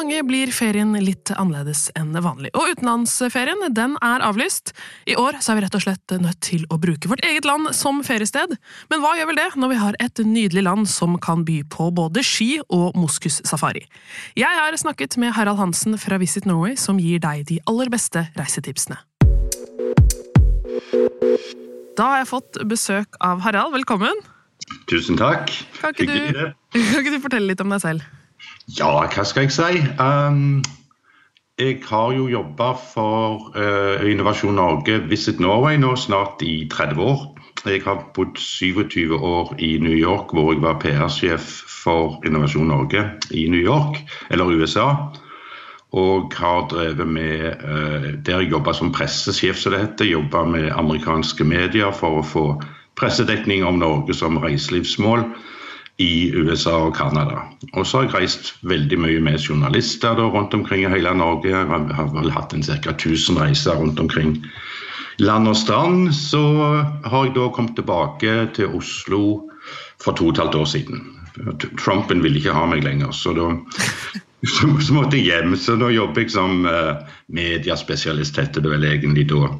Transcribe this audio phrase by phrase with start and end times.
[0.00, 4.72] Mange blir ferien litt annerledes enn vanlig, og utenlandsferien den er avlyst.
[5.04, 7.68] I år så er vi rett og slett nødt til å bruke vårt eget land
[7.76, 8.54] som feriested.
[8.88, 11.90] Men hva gjør vel det når vi har et nydelig land som kan by på
[11.92, 13.82] både ski og moskussafari?
[14.40, 18.24] Jeg har snakket med Harald Hansen fra Visit Norway, som gir deg de aller beste
[18.40, 18.96] reisetipsene.
[21.98, 23.74] Da har jeg fått besøk av Harald.
[23.76, 24.24] Velkommen.
[24.88, 25.52] Tusen takk.
[25.82, 26.40] Kan ikke, du,
[26.78, 28.08] kan ikke du fortelle litt om deg selv?
[28.78, 29.80] Ja, hva skal jeg si?
[29.98, 30.60] Um,
[31.60, 37.24] jeg har jo jobba for uh, Innovasjon Norge, Visit Norway, nå snart i 30 år.
[37.66, 41.50] Jeg har bodd 27 år i New York, hvor jeg var PR-sjef
[41.82, 43.02] for Innovasjon Norge
[43.36, 44.86] i New York, eller USA.
[45.92, 50.14] Og har drevet med uh, Der jeg jobba som pressesjef, som det heter.
[50.14, 52.44] Jobba med amerikanske medier for å få
[52.96, 55.26] pressedekning om Norge som reiselivsmål
[56.00, 57.42] i USA og Canada.
[57.74, 61.52] Og så har jeg reist veldig mye med journalister da, rundt omkring i hele Norge.
[61.52, 62.94] Jeg har vel hatt en ca.
[62.94, 64.38] 1000 reiser rundt omkring
[65.20, 66.14] land og strand.
[66.16, 66.40] Så
[67.04, 69.22] har jeg da kommet tilbake til Oslo
[70.00, 71.04] for to og et halvt år siden.
[71.78, 73.52] Trumpen ville ikke ha meg lenger, så da
[74.56, 75.56] så, måtte jeg hjem.
[75.60, 76.96] Så nå jobber jeg som uh,
[77.28, 79.52] mediaspesialist, heter det vel egentlig da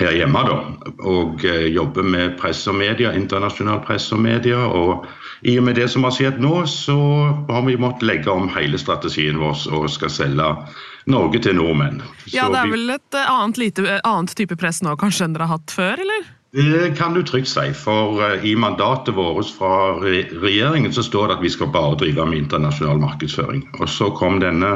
[0.00, 0.40] her hjemme.
[0.48, 0.56] da,
[1.02, 4.58] Og uh, jobber med press og media, internasjonal press og media.
[4.58, 5.06] og
[5.44, 6.96] i og med det som har skjedd nå, så
[7.50, 10.46] har vi måttet legge om hele strategien vår og skal selge
[11.10, 12.00] Norge til nordmenn.
[12.32, 15.36] Ja, Det er vel et eh, annet, lite, eh, annet type press nå kanskje enn
[15.36, 16.30] dere har hatt før, eller?
[16.54, 17.66] Det kan du trygt si.
[17.76, 22.38] For i mandatet vårt fra regjeringen så står det at vi skal bare drive med
[22.46, 23.66] internasjonal markedsføring.
[23.82, 24.70] Og så kom denne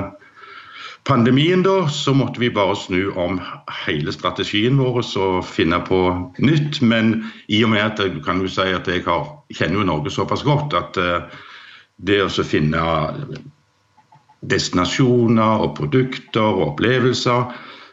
[1.08, 3.40] pandemien, da, så måtte vi bare snu om
[3.86, 6.00] hele strategien vår og finne på
[6.44, 6.82] nytt.
[6.84, 7.14] Men
[7.48, 10.44] i og med at du kan jo si at jeg har, kjenner jo Norge såpass
[10.46, 11.40] godt at uh,
[11.96, 12.82] det å finne
[14.48, 17.48] destinasjoner og produkter og opplevelser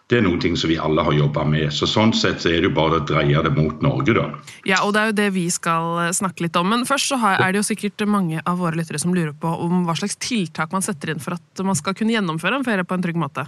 [0.09, 1.71] det er noen ting som vi alle har jobba med.
[1.73, 4.27] Så Sånn sett så er det jo bare å dreie det mot Norge, da.
[4.69, 6.69] Ja, og det er jo det vi skal eh, snakke litt om.
[6.69, 9.81] Men først så er det jo sikkert mange av våre lyttere som lurer på om
[9.87, 12.97] hva slags tiltak man setter inn for at man skal kunne gjennomføre en ferie på
[12.97, 13.47] en trygg måte.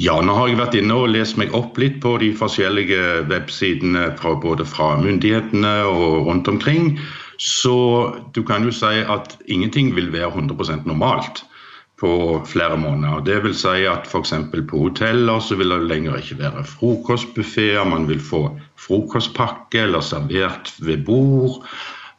[0.00, 4.08] Ja, nå har jeg vært inne og lest meg opp litt på de forskjellige websidene
[4.18, 6.94] fra både fra myndighetene og rundt omkring.
[7.38, 7.76] Så
[8.34, 11.44] du kan jo si at ingenting vil være 100% normalt
[12.00, 13.20] på flere måneder.
[13.24, 14.32] Det vil si at f.eks.
[14.68, 17.84] på hoteller så vil det lenger ikke være frokostbuffeer.
[17.86, 18.48] Man vil få
[18.80, 21.62] frokostpakke eller servert ved bord.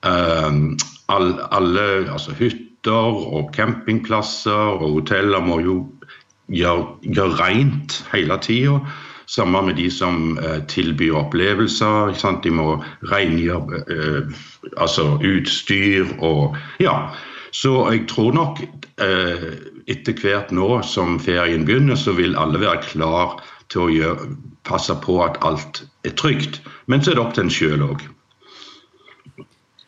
[0.05, 0.77] Um,
[1.09, 5.75] alle, altså hytter og campingplasser og hoteller må jo
[6.47, 8.79] gjøre, gjøre rent hele tida.
[9.27, 12.15] Sammen med de som uh, tilbyr opplevelser.
[12.43, 14.35] De må rengjøre uh,
[14.77, 16.99] altså utstyr og Ja.
[17.55, 18.59] Så jeg tror nok
[19.01, 19.45] eh,
[19.91, 23.37] etter hvert nå som ferien begynner, så vil alle være klar
[23.71, 24.27] til å gjøre,
[24.67, 26.59] passe på at alt er trygt.
[26.91, 28.03] Men så er det opp til en sjøl òg.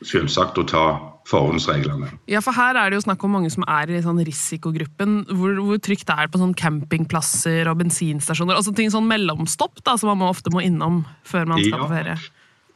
[0.06, 0.86] Selvsagt å ta
[1.28, 2.14] forhåndsreglene.
[2.32, 5.20] Ja, for her er det jo snakk om mange som er i sånn risikogruppen.
[5.28, 8.56] Hvor, hvor trygt det er på sånn campingplasser og bensinstasjoner.
[8.56, 12.20] altså ting sånn mellomstopp da, som man ofte må innom før man skal på ferie.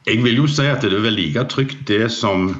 [0.06, 2.50] Jeg vil jo si at det er vel like trygt det som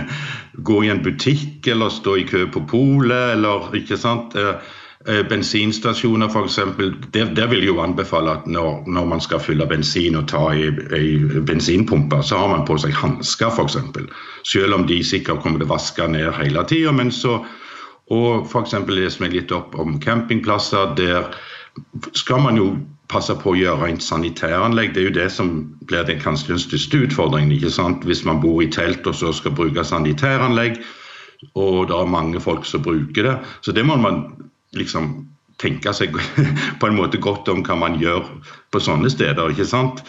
[0.68, 4.36] gå i en butikk eller stå i kø på polet eller ikke sant.
[4.36, 4.60] Eh,
[5.08, 6.58] eh, bensinstasjoner f.eks.
[7.14, 10.50] Der, der vil jeg jo anbefale at når, når, man skal fylle bensin og ta
[10.52, 13.80] i, i bensinpumpa, så har man på seg hansker f.eks.
[14.44, 16.92] Selv om de sikkert kommer til å vaske ned hele tida.
[16.92, 17.40] Men så
[18.12, 18.74] og f.eks.
[18.88, 20.92] leser meg litt opp om campingplasser.
[20.98, 21.32] Der
[22.12, 22.74] skal man jo
[23.12, 24.94] passe på å gjøre rent sanitæranlegg.
[24.94, 25.52] Det er jo det som
[25.88, 27.52] blir den kanskje den største utfordringen.
[27.52, 28.06] ikke sant?
[28.08, 30.80] Hvis man bor i telt og så skal bruke sanitæranlegg,
[31.58, 33.36] og det er mange folk som bruker det.
[33.60, 34.24] Så det må man
[34.78, 35.26] liksom
[35.62, 36.16] tenke seg
[36.80, 38.24] på en måte godt om hva man gjør
[38.72, 39.52] på sånne steder.
[39.52, 40.02] ikke sant?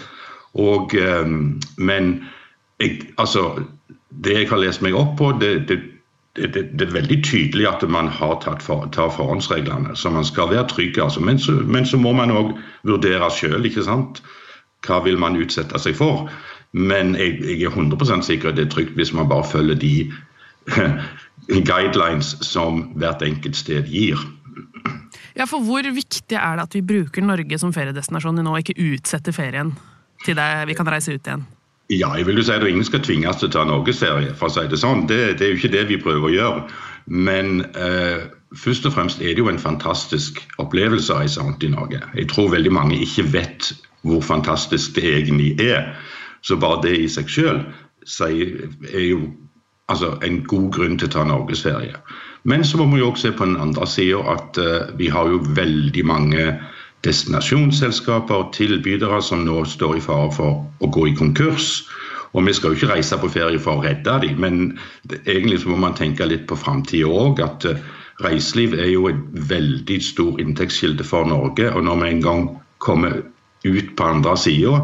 [0.54, 1.26] Og, eh,
[1.78, 2.14] men
[2.80, 3.64] jeg, altså,
[4.24, 5.82] det jeg har lest meg opp på, det, det
[6.36, 9.96] det, det, det, er veldig tydelig at man har tatt for, tar forhåndsreglene.
[9.96, 10.98] Så man skal være trygg.
[10.98, 11.22] Altså.
[11.22, 13.70] Men, så, men, så, må man òg vurdere sjøl.
[14.84, 16.30] Hva vil man utsette seg for?
[16.74, 20.12] Men jeg, jeg er 100 sikker at det er trygt hvis man bare følger de
[21.70, 24.18] guidelines som hvert enkelt sted gir.
[25.38, 28.94] Ja, for Hvor viktig er det at vi bruker Norge som feriedestinasjon nå, og ikke
[28.94, 29.74] utsetter ferien
[30.26, 31.46] til det vi kan reise ut igjen?
[32.00, 34.34] Ja, jeg vil jo si at Ingen skal tvinges til å ta norgesferie.
[34.38, 35.06] for å si Det sånn.
[35.08, 36.64] Det, det, er jo ikke det vi prøver å gjøre.
[37.06, 38.26] Men eh,
[38.56, 42.02] først og fremst er det jo en fantastisk opplevelse å reise rundt i Norge.
[42.16, 43.74] Jeg tror veldig mange ikke vet
[44.04, 45.94] hvor fantastisk det egentlig er.
[46.42, 47.64] Så bare det i seg selv
[48.20, 49.20] er jo
[49.88, 52.00] altså, en god grunn til å ta norgesferie.
[52.44, 55.30] Men så må vi jo også se på den andre sida at eh, vi har
[55.32, 56.48] jo veldig mange
[57.04, 61.84] destinasjonsselskaper og tilbydere som nå står i fare for å gå i konkurs.
[62.34, 64.56] Og vi skal jo ikke reise på ferie for å redde dem, men
[65.26, 67.44] egentlig så må man tenke litt på framtida òg.
[67.46, 67.78] At uh,
[68.24, 69.22] reiseliv er jo en
[69.52, 71.70] veldig stor inntektskilde for Norge.
[71.70, 72.44] Og når vi en gang
[72.84, 73.22] kommer
[73.64, 74.80] ut på andre sida,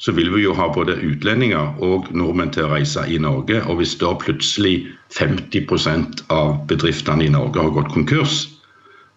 [0.00, 3.62] så vil vi jo ha både utlendinger og nordmenn til å reise i Norge.
[3.68, 8.46] Og hvis da plutselig 50% av bedriftene i Norge har gått konkurs,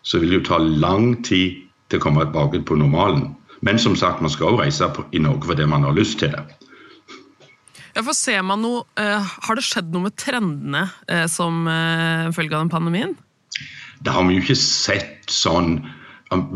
[0.04, 3.32] så vil det jo ta lang tid til å komme tilbake på normalen.
[3.64, 6.44] Men som sagt, man skal jo reise i Norge fordi man har lyst til det.
[7.94, 12.32] Ja, for ser man noe, uh, Har det skjedd noe med trendene uh, som uh,
[12.34, 13.14] følge av den pandemien?
[14.04, 15.78] Det har vi jo ikke sett sånn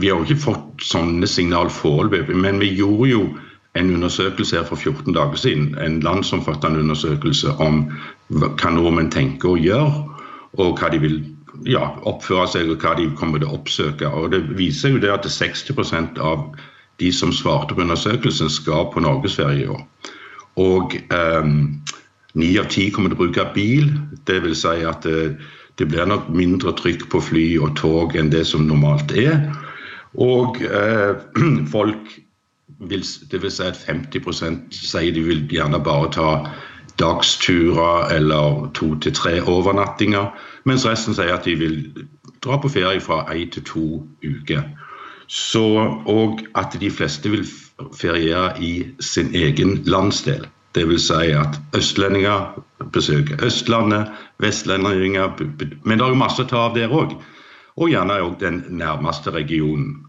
[0.01, 3.21] Vi har jo ikke fått sånne signal foreløpig, men vi gjorde jo
[3.77, 5.67] en undersøkelse her for 14 dager siden.
[5.77, 7.83] En landsomfattende undersøkelse om
[8.33, 9.99] hva nordmenn tenker å gjøre,
[10.57, 11.19] og hva de vil
[11.65, 14.09] ja, oppføre seg og hva de kommer til å oppsøke.
[14.09, 16.49] Og Det viser jo det at 60% av
[17.01, 19.83] de som svarte på undersøkelsen, skal på norgesferie i år.
[20.57, 21.77] Og ehm,
[22.37, 23.91] ni av ti kommer til å bruke bil.
[24.25, 25.37] Det vil si at det,
[25.77, 29.37] det blir nok mindre trykk på fly og tog enn det som normalt er.
[30.17, 31.13] Og eh,
[31.75, 32.17] folk
[32.89, 36.31] vil, det vil si at 50% sier de vil gjerne bare ta
[36.99, 40.33] dagsturer eller to til tre overnattinger.
[40.65, 41.77] Mens resten sier at de vil
[42.43, 43.87] dra på ferie fra én til to
[44.25, 44.63] uker.
[45.27, 45.65] Så,
[46.07, 47.45] og at de fleste vil
[47.99, 50.47] feriere i sin egen landsdel.
[50.75, 51.07] Dvs.
[51.07, 52.63] Si at østlendinger
[52.93, 54.07] besøker Østlandet,
[54.39, 55.33] vestlendinger
[55.83, 57.15] Men det er jo masse å ta av der òg.
[57.77, 60.05] Og gjerne òg den nærmeste regionen.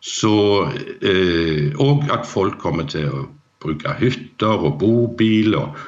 [0.00, 0.64] Så,
[1.02, 3.28] eh, og at folk kommer til å
[3.62, 5.78] bruke hytter og bobil og,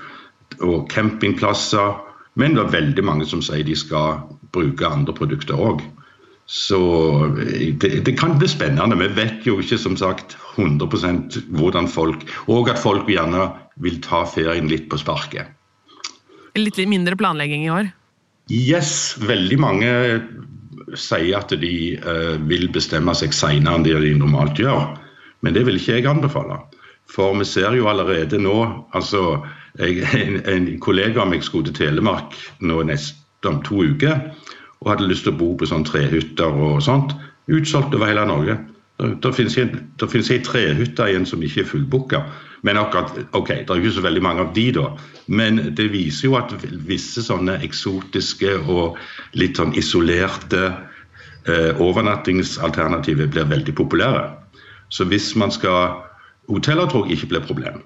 [0.61, 1.99] og campingplasser.
[2.41, 4.23] Men det er veldig mange som sier de skal
[4.53, 5.83] bruke andre produkter òg.
[6.53, 6.79] Så
[7.39, 8.99] eh, det, det, kan bli spennende.
[9.01, 13.49] Vi vet jo ikke som sagt 100% hvordan folk Og at folk gjerne
[13.81, 15.49] vil ta ferien litt på sparket.
[16.59, 17.93] Litt mindre planlegging i år?
[18.53, 19.17] Yes.
[19.23, 19.93] Veldig mange
[20.99, 24.91] sier at de uh, vil bestemme seg senere enn det de normalt gjør.
[25.41, 26.59] Men det vil ikke jeg anbefale.
[27.13, 28.57] For vi ser jo allerede nå
[28.97, 29.43] altså
[29.79, 33.19] jeg, en, en, kollega av meg skulle til Telemark nå nest,
[33.49, 34.21] om to uker
[34.83, 37.15] og hadde lyst til å bo på sånn trehytter og sånt.
[37.51, 38.55] Utsolgt over hele Norge.
[38.99, 42.21] Det finnes ei trehytte igjen som ikke er fullbooka.
[42.67, 44.85] Men akkurat, ok, det er ikke så veldig mange av de da.
[45.27, 46.55] Men det viser jo at
[46.87, 48.99] visse sånne eksotiske og
[49.39, 54.29] litt sånn isolerte eh, overnattingsalternativer blir veldig populære.
[54.95, 55.99] Så hvis man skal
[56.51, 57.83] Hoteller tror jeg ikke blir problem.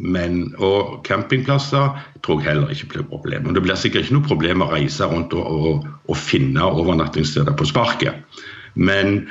[0.00, 3.50] Men, og campingplasser tror jeg heller ikke blir problem.
[3.50, 7.56] Og det blir sikkert ikke noe problem å reise rundt og, og, og finne overnattingssteder
[7.58, 8.40] på sparket.
[8.74, 9.26] Men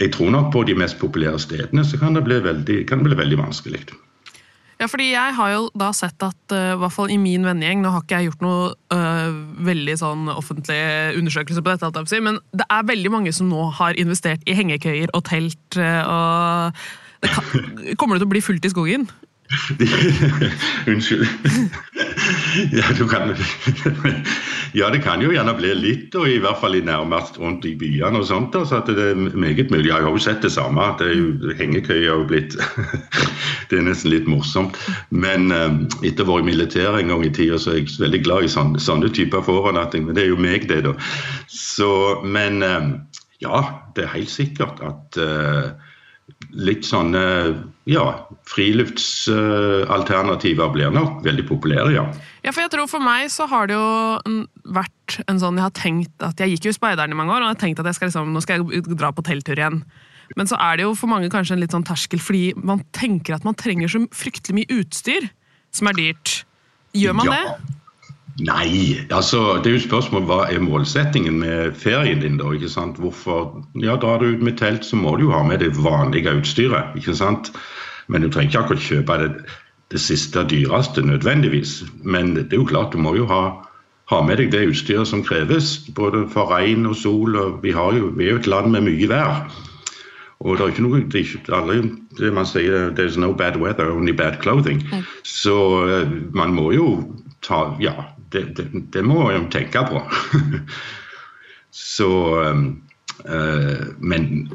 [0.00, 3.18] jeg tror nok på de mest populære stedene så kan det bli veldig, det bli
[3.18, 3.84] veldig vanskelig.
[4.80, 7.90] Ja, fordi jeg har jo da sett at uh, hvert fall i min vennegjeng Nå
[7.92, 9.34] har ikke jeg gjort noe uh,
[9.66, 10.78] veldig sånn offentlig
[11.20, 15.26] undersøkelse på dette, men det er veldig mange som nå har investert i hengekøyer og
[15.28, 15.60] telt.
[15.76, 16.80] Uh, og
[17.98, 19.10] kommer det til å bli fullt i skogen?
[20.90, 21.26] Unnskyld.
[22.72, 23.34] ja, kan,
[24.72, 27.74] ja, det kan jo gjerne bli litt, og i hvert fall i nærmest rundt i
[27.78, 28.54] byene og sånt.
[28.54, 29.88] så at det er meget mulig.
[29.90, 30.84] Jeg har jo sett det samme.
[30.92, 31.02] at
[31.58, 32.56] Hengekøye har jo blitt
[33.70, 34.78] Det er nesten litt morsomt.
[35.10, 37.98] Men um, etter å ha vært i militæret en gang i tida, så er jeg
[38.00, 40.06] veldig glad i sånne, sånne typer forovernatting.
[40.06, 40.94] Men det er jo meg, det, da.
[41.50, 41.90] Så,
[42.22, 42.90] men um,
[43.42, 43.62] ja,
[43.96, 45.70] det er helt sikkert at uh,
[46.50, 47.20] litt sånne
[47.90, 48.04] ja,
[48.50, 52.04] friluftsalternativer blir nok veldig populære, ja.
[52.44, 53.88] Ja, for jeg tror for meg så har det jo
[54.72, 57.46] vært en sånn Jeg har tenkt at jeg gikk jo Speideren i mange år, og
[57.50, 59.78] jeg har tenkt at jeg skal liksom, nå skal jeg dra på telttur igjen.
[60.38, 63.32] Men så er det jo for mange kanskje en litt sånn terskel, fordi man tenker
[63.36, 65.22] at man trenger så fryktelig mye utstyr
[65.74, 66.26] som er dyrt.
[66.96, 67.36] Gjør man ja.
[67.36, 67.44] det?
[68.40, 72.38] Nei, altså det er jo spørsmål hva er målsettingen med ferien din.
[72.40, 72.96] da, ikke sant?
[72.96, 76.32] Hvorfor, ja, Drar du ut med telt, så må du jo ha med det vanlige
[76.38, 76.96] utstyret.
[76.96, 77.52] ikke sant?
[78.08, 79.30] Men du trenger ikke akkurat kjøpe det,
[79.92, 81.82] det siste dyreste nødvendigvis.
[82.02, 83.42] Men det er jo klart, du må jo ha,
[84.08, 87.36] ha med deg det utstyret som kreves, både for regn og sol.
[87.36, 89.50] og Vi, jo, vi er jo et land med mye vær.
[90.40, 91.82] Og det er ikke noe, det er ikke aldri,
[92.16, 94.80] det man sier There's no bad weather, only bad clothing.
[95.22, 96.86] Så uh, man må jo
[97.44, 97.92] ta Ja,
[98.32, 100.02] det, det, det må man tenke på.
[101.70, 102.10] så
[103.28, 104.50] uh, Men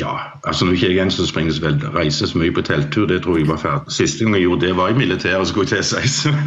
[0.00, 0.12] ja,
[0.48, 3.06] altså Nå er ikke jeg en som springer så veldig, reiser så mye på telttur.
[3.10, 3.92] Det tror jeg var ferdig.
[3.92, 6.32] Siste gang jeg gjorde det, var i militæret, skulle jeg til si.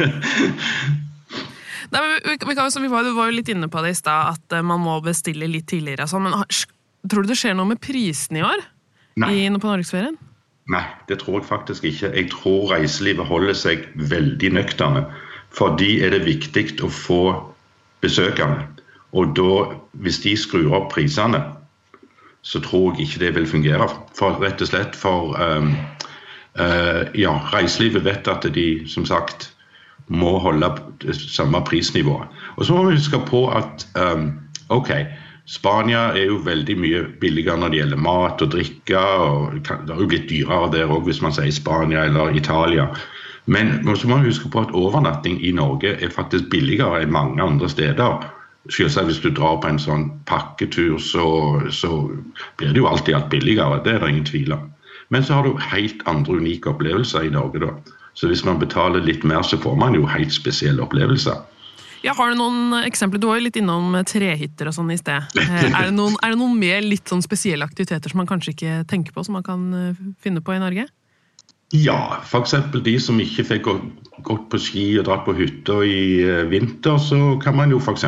[1.88, 4.58] Nei, men vi, vi, vi, var, var, jo litt inne på det i stad, at
[4.58, 6.04] uh, man må bestille litt tidligere.
[6.04, 6.34] Altså, men
[7.08, 8.64] Tror du det skjer noe med prisene i år?
[9.22, 9.30] Nei.
[9.38, 10.18] I, på Norgesferien?
[10.68, 12.10] Nei, det tror jeg faktisk ikke.
[12.12, 15.06] Jeg tror reiselivet holder seg veldig nøkterne.
[15.54, 17.22] Fordi er det viktig å få
[18.04, 18.66] besøkende.
[19.16, 19.52] Og da,
[20.04, 21.40] hvis de skrur opp prisene,
[22.42, 23.88] så tror jeg ikke det vil fungere.
[24.16, 25.72] For rett og slett for um,
[26.60, 29.50] uh, Ja, reiselivet vet at de som sagt
[30.08, 30.70] må holde
[31.12, 32.20] samme prisnivå.
[32.56, 34.30] Og så må vi huske på at um,
[34.72, 34.92] OK,
[35.48, 38.98] Spania er jo veldig mye billigere når det gjelder mat og drikke.
[39.00, 42.90] og Det har jo blitt dyrere der òg, hvis man sier Spania eller Italia.
[43.48, 47.40] Men så må man huske på at overnatting i Norge er faktisk billigere enn mange
[47.42, 48.26] andre steder.
[48.68, 51.28] Selvsagt hvis du drar på en sånn pakketur, så,
[51.72, 52.02] så
[52.60, 53.80] blir det jo alltid alt billigere.
[53.84, 54.66] Det er det ingen tvil om.
[55.08, 57.72] Men så har du helt andre unike opplevelser i Norge, da.
[58.18, 61.40] Så hvis man betaler litt mer, så får man jo helt spesielle opplevelser.
[62.04, 63.18] Ja, Har du noen eksempler?
[63.18, 65.24] Du var jo litt innom trehytter og sånn i sted.
[65.40, 68.54] Eh, er det, noen, er det noen mer litt sånn spesielle aktiviteter som man kanskje
[68.54, 70.86] ikke tenker på, som man kan eh, finne på i Norge?
[71.76, 72.54] Ja, f.eks.
[72.84, 73.66] de som ikke fikk
[74.24, 78.06] gått på ski og dratt på hytta i eh, vinter, så kan man jo f.eks.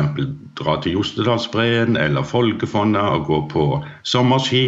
[0.57, 3.67] dra til Jostedalsbreen eller Folkefonna og gå på
[4.01, 4.65] sommerski.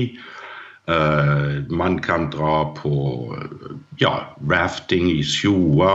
[0.84, 2.92] Uh, man kan dra på
[4.02, 4.12] ja,
[4.52, 5.94] rafting i Sjoa,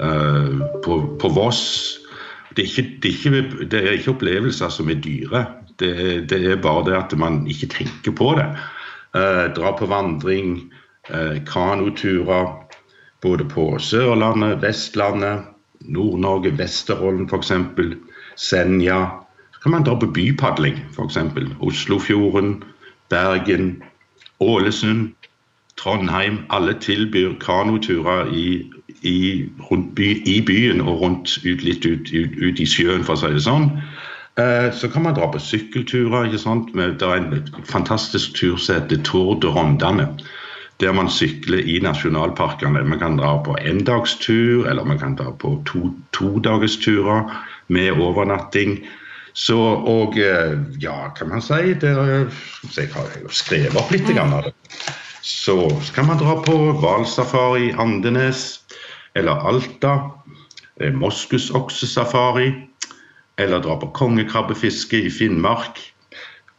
[0.00, 2.00] uh, på, på Voss
[2.56, 5.44] det er, ikke, det, er ikke, det er ikke, opplevelser som er dyre.
[5.76, 5.90] Det,
[6.30, 8.46] det, er bare det at man ikke tenker på det.
[9.12, 10.72] Uh, dra på vandring,
[11.46, 12.48] kanoturer
[13.22, 15.46] både på Sørlandet, Vestlandet,
[15.80, 17.52] Nord-Norge, Vesterålen f.eks.
[18.36, 18.98] Senja.
[19.54, 21.18] Så kan man dra på bypadling, f.eks.
[21.60, 22.62] Oslofjorden,
[23.08, 23.82] Bergen,
[24.40, 25.12] Ålesund,
[25.78, 26.38] Trondheim.
[26.50, 28.70] Alle tilbyr kanoturer i
[29.02, 29.48] i,
[29.94, 33.32] by, i, byen og rundt, ut, litt ut, ut, ut, i sjøen, for å si
[33.34, 33.70] det sånn.
[34.40, 36.26] Eh, så kan man dra på sykkelturer.
[36.26, 36.72] ikke sant?
[36.74, 40.08] Det er en fantastisk tur som heter Tour de Rondane.
[40.80, 42.84] Der man sykler i nasjonalparkene.
[42.84, 47.32] Man kan dra på endagstur, eller man kan dra på to, todagesturer
[47.68, 48.78] med overnatting.
[49.32, 51.92] Så, og eh, ja, kan man si det,
[52.76, 54.52] Jeg har skrevet opp litt av det.
[55.20, 55.56] Så,
[55.94, 58.62] kan man dra på hvalsafari Andenes
[59.16, 59.96] eller Alta,
[60.80, 62.52] eh, moskusoksesafari,
[63.36, 65.80] eller dra på kongekrabbefiske i Finnmark.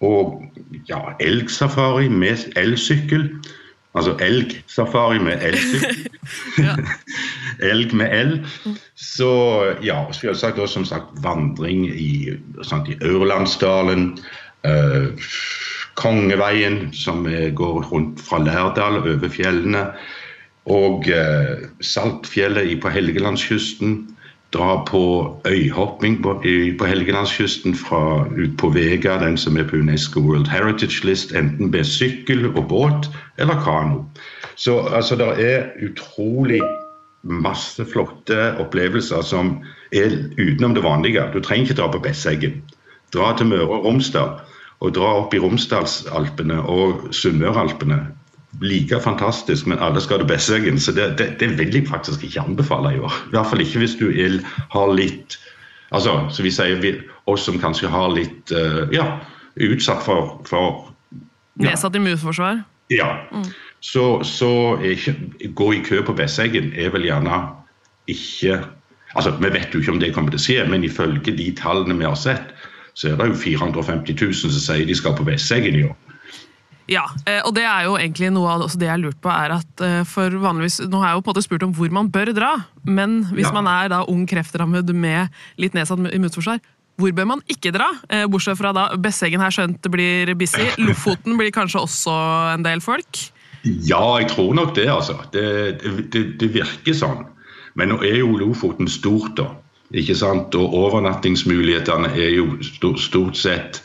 [0.02, 0.44] Og
[0.90, 3.30] ja, elgsafari med elsykkel.
[3.96, 6.08] Altså elgsafari med elsykkel.
[7.72, 8.34] Elg med el.
[8.96, 9.32] Så
[9.84, 14.12] ja, selvsagt også som sagt vandring i, sant, i Ørlandsdalen.
[14.68, 15.32] Eh,
[15.98, 17.26] Kongeveien, som
[17.56, 19.88] går rundt fra Lærdal over fjellene.
[20.70, 23.98] Og eh, Saltfjellet på Helgelandskysten.
[24.58, 25.02] Dra på
[25.46, 26.34] øyhopping på,
[26.80, 31.72] på Helgelandskysten fra ut på Vega, den som er på UNESCO World Heritage List, enten
[31.72, 34.04] med sykkel og båt eller kano.
[34.56, 36.62] Så altså, det er utrolig
[37.24, 39.60] masse flotte opplevelser som
[39.92, 41.30] er utenom det vanlige.
[41.34, 42.64] Du trenger ikke dra på Besseggen.
[43.14, 44.40] Dra til Møre og Romsdal,
[44.80, 48.02] og dra opp i Romsdalsalpene og Sunnmøralpene
[48.62, 50.80] like fantastisk, men alle skal ha det beste.
[50.80, 53.14] Så det, det, det, vil jeg faktisk ikke anbefale i år.
[53.28, 54.42] I hvert fall ikke hvis du er,
[54.74, 55.40] har litt
[55.96, 56.90] Altså, så vi sier vi,
[57.32, 59.22] oss som kanskje har litt uh, Ja,
[59.56, 60.90] utsatt for, for
[61.56, 61.70] ja.
[61.70, 62.60] Nedsatt immunforsvar?
[62.92, 63.08] Ja.
[63.32, 63.46] Mm.
[63.80, 64.50] Så, så
[64.84, 65.16] ikke,
[65.56, 67.40] gå i kø på Besseggen er vel gjerne
[68.12, 68.60] ikke
[69.16, 71.96] Altså, Vi vet jo ikke om det kommer til å skje, men ifølge de tallene
[71.98, 72.52] vi har sett,
[72.94, 75.96] så er det jo 450 000 som sier de skal på Besseggen i år.
[76.88, 79.58] Ja, eh, og det er jo egentlig noe av det jeg har lurt på, er
[79.58, 82.12] at eh, for vanligvis Nå har jeg jo på en måte spurt om hvor man
[82.12, 82.54] bør dra,
[82.88, 83.54] men hvis ja.
[83.56, 86.62] man er da ung kreftrammet med litt nedsatt immunforsvar,
[86.98, 87.92] hvor bør man ikke dra?
[88.10, 90.64] Eh, bortsett fra da Besseggen her skjønt det blir busy.
[90.88, 92.16] Lofoten blir kanskje også
[92.56, 93.28] en del folk?
[93.68, 95.20] Ja, jeg tror nok det, altså.
[95.34, 95.46] Det,
[96.14, 97.26] det, det virker sånn.
[97.78, 99.52] Men nå er jo Lofoten stort, da.
[99.96, 100.56] Ikke sant?
[100.58, 103.84] Og overnattingsmulighetene er jo stort sett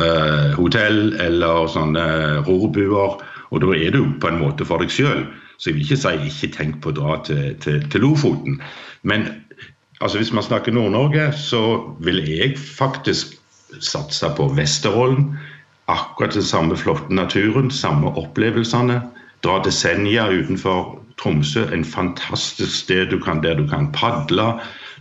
[0.00, 2.06] eh, hotell eller sånne
[2.46, 3.20] rorbuer.
[3.50, 5.24] Og da er du på en måte for deg sjøl.
[5.60, 8.60] Så jeg vil ikke si ikke tenk på å dra til, til, til Lofoten.
[9.02, 9.28] Men
[10.00, 13.36] altså Hvis man snakker Nord-Norge, så vil jeg faktisk
[13.84, 15.34] satse på Vesterålen.
[15.90, 19.02] Akkurat den samme flotte naturen, samme opplevelsene.
[19.44, 24.54] Dra til Senja utenfor Tromsø, en fantastisk sted du kan, der du kan padle.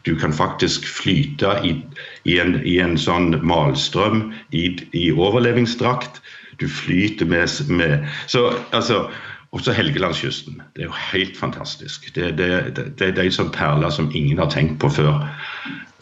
[0.06, 1.74] Du kan faktisk flyte i,
[2.24, 6.22] i, en, i en, sånn malstrøm i, i overlevingsdrakt.
[6.60, 9.08] Du flyter med, med så, altså,
[9.50, 10.60] Også Helgelandskysten.
[10.76, 12.12] Det er jo helt fantastisk.
[12.14, 15.24] Det, det, det, det er de som perler som ingen har tenkt på før,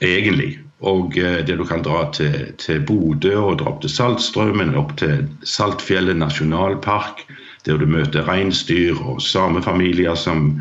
[0.04, 0.58] egentlig.
[0.84, 4.98] Og eh, det du kan dra til, til Bodø og dra opp til Saltstraumen, opp
[5.00, 7.24] til Saltfjellet nasjonalpark,
[7.66, 10.60] der du møter reinsdyr og samefamilier som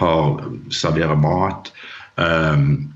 [0.00, 0.40] har
[0.72, 1.70] serverer mat.
[2.20, 2.92] Um,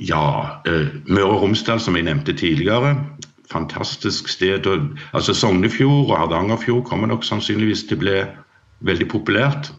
[0.00, 0.22] ja,
[0.68, 2.96] uh, Møre og Romsdal, som jeg nevnte tidligere.
[3.52, 4.66] Fantastisk sted.
[5.12, 8.18] Altså Sognefjord og Hardangerfjord kommer nok sannsynligvis til å bli
[8.88, 9.72] veldig populært.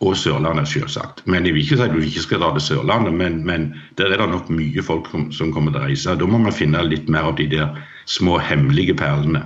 [0.00, 1.20] Og Sørlandet, selvsagt.
[1.28, 3.66] Men jeg vil ikke si at du ikke skal dra til Sørlandet, men, men
[4.00, 6.16] der er det nok mye folk som kommer til å reise.
[6.16, 7.74] Da må man finne litt mer av de der
[8.08, 9.44] små hemmelige perlene.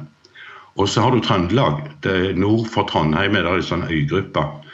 [0.78, 1.83] Og så har du Trøndelag.
[2.38, 4.71] Nord for Trondheim er det en sånn øygruppe eh,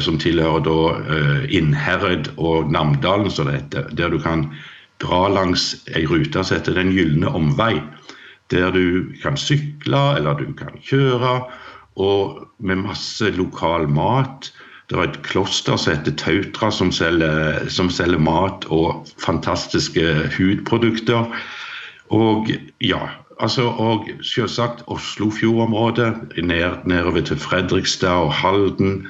[0.00, 0.78] som tilhører da
[1.16, 3.88] eh, Innherred og Namdalen, som det heter.
[3.96, 4.50] Der du kan
[5.02, 7.78] dra langs ei rute som heter Den gylne omvei.
[8.52, 11.38] Der du kan sykle eller du kan kjøre,
[11.96, 14.52] og med masse lokal mat.
[14.90, 20.04] Det er et kloster som heter Tautra, som selger, som selger mat og fantastiske
[20.36, 21.30] hudprodukter.
[22.12, 22.50] Og
[22.84, 23.00] ja,
[23.40, 29.06] altså, og selvsagt Oslofjordområdet, ned, til Fredrikstad og Halden.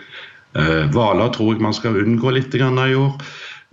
[0.55, 3.19] Eh, Hvaler tror jeg man skal unngå litt i år.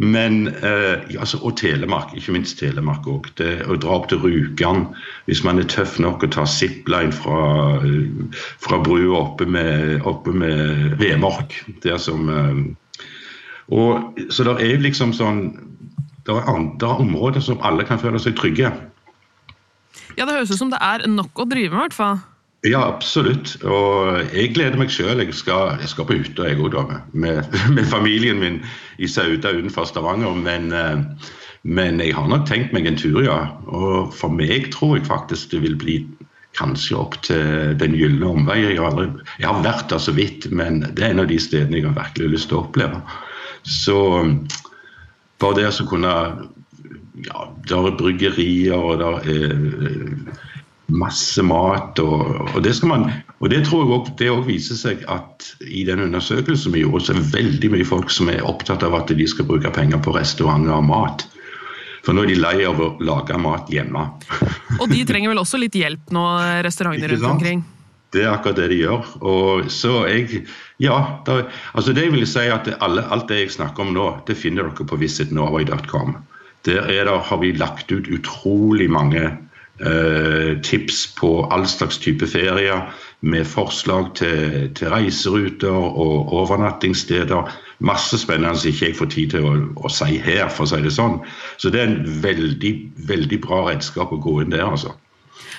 [0.02, 3.28] Men, eh, altså, og Telemark, ikke minst Telemark òg.
[3.38, 4.88] Å dra opp til Rjukan
[5.28, 7.78] hvis man er tøff nok og ta zipline fra,
[8.66, 11.54] fra brua oppe med, oppe med Vemork.
[11.84, 12.64] Det er som eh,
[13.70, 15.44] og, Så det er liksom sånn
[16.26, 18.74] Det er andre områder som alle kan føle seg trygge.
[20.18, 22.20] Ja, det høres ut som det er nok å drive med, i hvert fall.
[22.62, 23.56] Ja, absolutt.
[23.66, 25.18] Og jeg gleder meg sjøl.
[25.24, 26.76] Jeg, jeg, skal på hytta, jeg òg,
[27.14, 27.42] med,
[27.76, 28.60] med, familien min
[29.02, 30.36] i Sauda utenfor Stavanger.
[30.38, 31.32] Men, eh,
[31.64, 33.40] men, jeg har nok tenkt meg en tur, ja.
[33.66, 35.98] Og for meg tror jeg faktisk det vil bli
[36.58, 38.60] kanskje opp til Den gylne omvei.
[38.68, 39.00] Jeg har,
[39.40, 41.98] jeg har vært der så vidt, men det er en av de stedene jeg har
[41.98, 43.02] virkelig lyst til å oppleve.
[43.66, 43.98] Så
[45.42, 46.16] bare det å kunne
[47.22, 50.51] Ja, der er bryggerier, og der er
[50.92, 52.00] masse mat.
[52.00, 53.08] Og, og, det, man,
[53.40, 57.06] og det tror jeg også, det også viser seg at i den undersøkelsen vi gjorde,
[57.06, 60.02] så er det veldig mye folk som er opptatt av at de skal bruke penger
[60.04, 61.28] på restauranter og mat.
[62.02, 64.08] For nå er de lei av å lage mat hjemme.
[64.80, 66.26] Og de trenger vel også litt hjelp nå,
[66.66, 67.62] restauranter rundt omkring?
[68.12, 69.12] Det er akkurat det de gjør.
[69.24, 70.42] Og så jeg,
[70.84, 71.46] ja, da,
[71.78, 74.88] altså det vil si at alle, Alt det jeg snakker om nå, det finner dere
[74.88, 76.18] på visitnorway.com.
[76.68, 79.30] Der det, har vi lagt ut utrolig mange
[80.62, 82.84] tips på all slags type ferier,
[83.22, 87.52] med forslag til, til reiseruter og overnattingssteder.
[87.86, 90.82] Masse spennende som ikke jeg får tid til å, å, si her, for å si
[90.82, 91.20] det sånn.
[91.62, 92.74] Så det er en veldig,
[93.10, 94.96] veldig bra redskap å gå inn der, altså.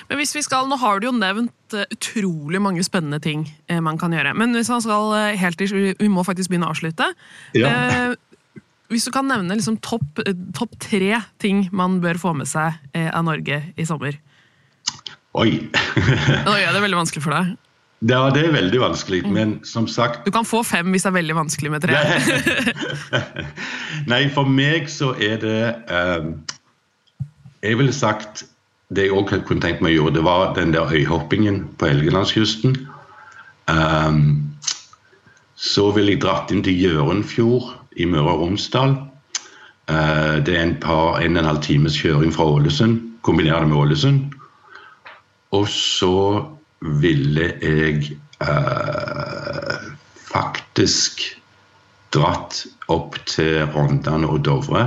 [0.09, 3.79] Men hvis vi skal, Nå har du jo nevnt eh, utrolig mange spennende ting eh,
[3.83, 4.33] man kan gjøre.
[4.35, 7.07] Men hvis man skal helt til, vi må faktisk begynne å avslutte.
[7.55, 7.71] Ja.
[8.93, 10.21] Hvis du kan nevne liksom topp
[10.53, 14.19] top tre ting man bør få med seg eh, av Norge i sommer?
[15.33, 15.49] Oi!
[16.45, 17.55] Nå gjør det veldig vanskelig for deg.
[18.03, 19.33] Ja, det er veldig vanskelig, mm.
[19.33, 21.99] men som sagt Du kan få fem hvis det er veldig vanskelig med tre.
[24.11, 26.33] Nei, for meg så er det um,
[27.63, 28.43] Jeg ville sagt
[28.91, 32.75] Det jeg òg kunne tenkt meg å gjøre, det var den der øyhoppingen på Helgelandskysten.
[33.71, 34.51] Um,
[35.55, 38.95] så ville jeg dratt inn til Gjørenfjord i Møre og Romsdal.
[39.89, 43.01] Eh, det er en par en og en halv times kjøring fra Ålesund.
[43.23, 44.33] kombinert med Ålesund.
[45.51, 46.45] Og så
[46.79, 49.85] ville jeg eh,
[50.27, 51.21] faktisk
[52.13, 54.83] dratt opp til Rondane og Dovre.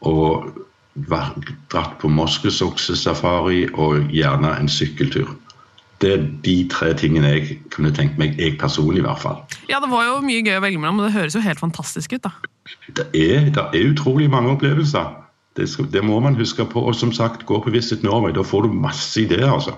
[0.00, 0.46] Og
[1.70, 5.34] dratt på moskusoksesafari og gjerne en sykkeltur
[6.00, 9.40] det er de tre tingene jeg kunne tenkt meg, jeg personlig i hvert fall.
[9.68, 12.14] Ja, Det var jo mye gøy å velge mellom, og det høres jo helt fantastisk
[12.16, 12.24] ut.
[12.24, 12.32] da.
[12.96, 15.12] Det er, det er utrolig mange opplevelser.
[15.58, 16.80] Det, skal, det, må man huske på.
[16.80, 18.32] Og som sagt, gå på Visit Norway.
[18.32, 19.76] Da får du masse ideer, altså.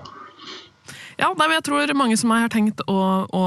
[1.19, 3.43] Ja, jeg tror mange som har tenkt å, å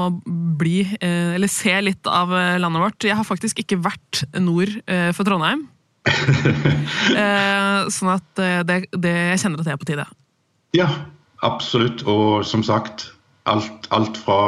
[0.59, 3.09] bli, eh, eller se litt av eh, landet vårt.
[3.09, 5.65] Jeg har faktisk ikke vært nord eh, for Trondheim.
[6.07, 10.07] eh, sånn at det, det, jeg kjenner at det er på tide.
[10.77, 10.91] Ja,
[11.43, 12.03] Absolutt.
[12.07, 13.11] Og som sagt,
[13.45, 14.39] alt, alt fra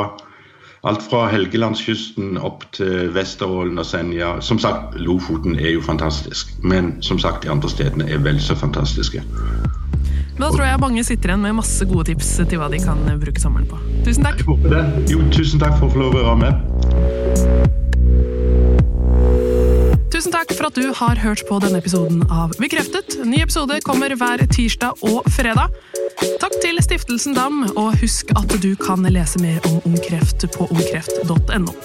[0.87, 4.37] alt fra Helgelandskysten opp til Vesterålen og Senja.
[4.41, 8.55] Som sagt, Lofoten er jo fantastisk, men som sagt, de andre stedene er vel så
[8.55, 9.23] fantastiske.
[10.39, 13.41] Da tror jeg mange sitter igjen med masse gode tips til hva de kan bruke
[13.43, 13.79] sommeren på.
[14.07, 14.39] Tusen takk.
[15.11, 16.53] Jo, tusen takk for å få lov å være med.
[20.15, 23.19] Tusen takk for at du har hørt på denne episoden av Bekreftet.
[23.27, 25.75] Ny episode kommer hver tirsdag og fredag.
[26.19, 31.75] Takk til Stiftelsen DAM, og husk at du kan lese mer om ungkreft på ungkreft.no.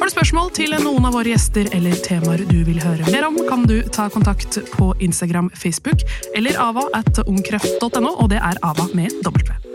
[0.00, 3.40] Har du spørsmål til noen av våre gjester eller temaer du vil høre mer om,
[3.48, 8.88] kan du ta kontakt på Instagram, Facebook eller ava at ungkreft.no, og det er ava
[8.94, 9.69] med W.